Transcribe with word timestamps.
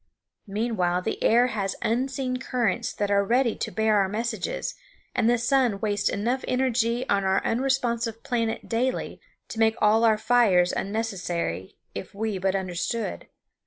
Meanwhile 0.47 1.03
the 1.03 1.21
air 1.23 1.45
has 1.53 1.75
unseen 1.83 2.37
currents 2.37 2.91
that 2.91 3.11
are 3.11 3.23
ready 3.23 3.55
to 3.57 3.69
bear 3.71 3.97
our 3.97 4.09
messages, 4.09 4.73
and 5.13 5.29
the 5.29 5.37
sun 5.37 5.79
wastes 5.79 6.09
enough 6.09 6.43
energy 6.47 7.07
on 7.07 7.23
our 7.23 7.39
unresponsive 7.45 8.23
planet 8.23 8.67
daily 8.67 9.21
to 9.49 9.59
make 9.59 9.75
all 9.79 10.03
our 10.03 10.17
fires 10.17 10.73
unnecessary, 10.73 11.77
if 11.93 12.15
we 12.15 12.39
but 12.39 12.55
understood. 12.55 13.27